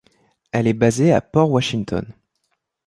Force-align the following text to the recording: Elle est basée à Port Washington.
Elle 0.51 0.65
est 0.65 0.73
basée 0.73 1.13
à 1.13 1.21
Port 1.21 1.51
Washington. 1.51 2.11